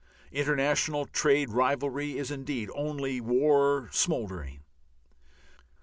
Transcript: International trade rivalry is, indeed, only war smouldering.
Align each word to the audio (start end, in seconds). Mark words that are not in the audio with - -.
International 0.31 1.05
trade 1.05 1.51
rivalry 1.51 2.17
is, 2.17 2.31
indeed, 2.31 2.71
only 2.73 3.21
war 3.21 3.87
smouldering. 3.91 4.63